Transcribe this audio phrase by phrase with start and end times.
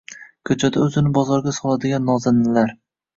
[0.49, 2.73] Ko‘chada o‘zini bozorga soladigan nozaninlar